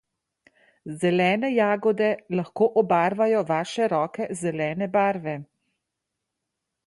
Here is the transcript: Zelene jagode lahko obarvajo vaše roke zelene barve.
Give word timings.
Zelene 1.01 1.49
jagode 1.55 2.07
lahko 2.39 2.69
obarvajo 2.81 3.43
vaše 3.51 3.89
roke 3.93 4.27
zelene 4.41 4.87
barve. 4.99 5.35